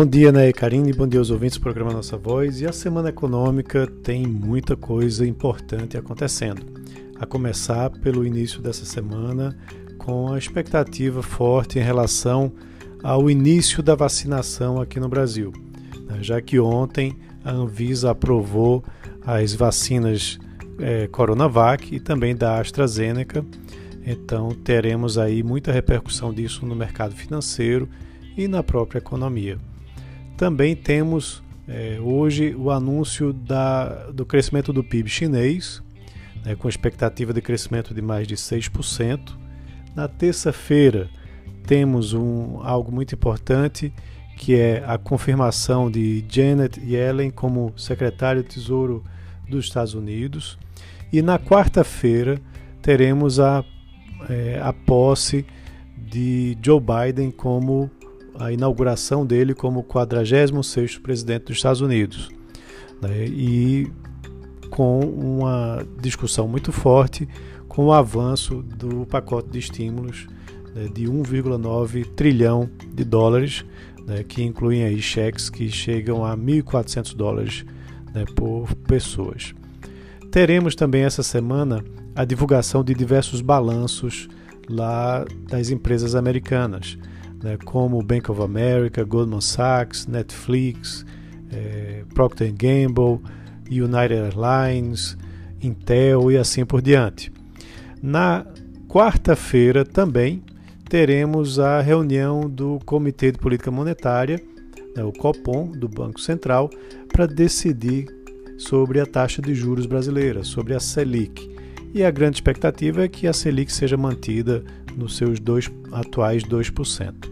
[0.00, 0.94] Bom dia, né, Karine?
[0.94, 2.62] Bom dia aos ouvintes do programa Nossa Voz.
[2.62, 6.62] E a semana econômica tem muita coisa importante acontecendo.
[7.18, 9.54] A começar pelo início dessa semana,
[9.98, 12.50] com a expectativa forte em relação
[13.02, 15.52] ao início da vacinação aqui no Brasil,
[16.06, 16.16] né?
[16.22, 18.82] já que ontem a Anvisa aprovou
[19.20, 20.38] as vacinas
[20.78, 23.44] é, Coronavac e também da AstraZeneca.
[24.06, 27.86] Então teremos aí muita repercussão disso no mercado financeiro
[28.34, 29.58] e na própria economia.
[30.40, 35.82] Também temos é, hoje o anúncio da, do crescimento do PIB chinês,
[36.42, 39.36] né, com expectativa de crescimento de mais de 6%.
[39.94, 41.10] Na terça-feira,
[41.66, 43.92] temos um, algo muito importante,
[44.38, 49.04] que é a confirmação de Janet Yellen como secretária de Tesouro
[49.46, 50.58] dos Estados Unidos.
[51.12, 52.40] E na quarta-feira,
[52.80, 53.62] teremos a,
[54.26, 55.44] é, a posse
[55.98, 57.90] de Joe Biden como
[58.40, 62.30] a inauguração dele como 46º presidente dos Estados Unidos.
[63.00, 63.26] Né?
[63.26, 63.92] E
[64.70, 67.28] com uma discussão muito forte
[67.68, 70.26] com o avanço do pacote de estímulos
[70.74, 73.64] né, de 1,9 trilhão de dólares,
[74.06, 77.64] né, que incluem aí cheques que chegam a 1.400 dólares
[78.14, 79.54] né, por pessoas.
[80.30, 84.28] Teremos também essa semana a divulgação de diversos balanços
[84.68, 86.96] lá das empresas americanas
[87.42, 91.04] né, como Bank of America, Goldman Sachs, Netflix,
[91.52, 93.20] é, Procter Gamble,
[93.70, 95.16] United Airlines,
[95.62, 97.32] Intel e assim por diante.
[98.02, 98.46] Na
[98.88, 100.42] quarta-feira também
[100.88, 104.40] teremos a reunião do Comitê de Política Monetária,
[104.96, 106.68] né, o COPOM, do Banco Central,
[107.12, 108.06] para decidir
[108.58, 111.48] sobre a taxa de juros brasileira, sobre a Selic.
[111.94, 114.64] E a grande expectativa é que a Selic seja mantida
[114.96, 117.29] nos seus dois, atuais 2%.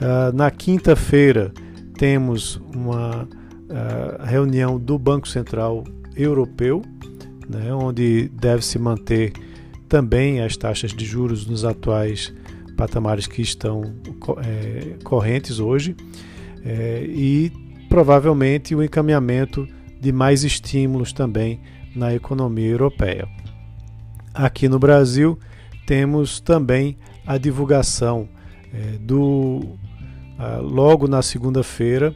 [0.00, 1.52] Uh, na quinta-feira,
[1.98, 5.84] temos uma uh, reunião do Banco Central
[6.16, 6.82] Europeu,
[7.48, 9.32] né, onde deve se manter
[9.88, 12.32] também as taxas de juros nos atuais
[12.76, 13.82] patamares que estão
[14.42, 15.94] é, correntes hoje
[16.64, 17.52] é, e
[17.90, 19.68] provavelmente o encaminhamento
[20.00, 21.60] de mais estímulos também
[21.94, 23.28] na economia europeia.
[24.32, 25.38] Aqui no Brasil,
[25.86, 26.96] temos também
[27.26, 28.28] a divulgação
[28.72, 29.78] é, do
[30.62, 32.14] logo na segunda-feira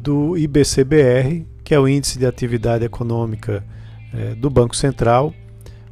[0.00, 3.64] do IBCBR, que é o Índice de Atividade Econômica
[4.14, 5.34] é, do Banco Central,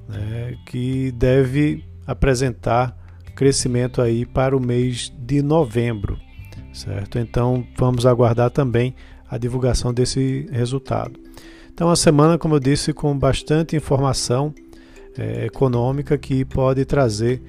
[0.09, 2.97] né, que deve apresentar
[3.37, 6.19] crescimento aí para o mês de novembro,
[6.73, 7.19] certo?
[7.19, 8.95] Então vamos aguardar também
[9.31, 11.21] a divulgação desse resultado.
[11.73, 14.53] Então a semana, como eu disse, com bastante informação
[15.17, 17.41] é, econômica que pode trazer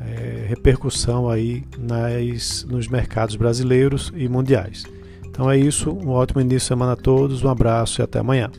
[0.00, 4.84] é, repercussão aí nas, nos mercados brasileiros e mundiais.
[5.26, 8.50] Então é isso, um ótimo início de semana a todos, um abraço e até amanhã.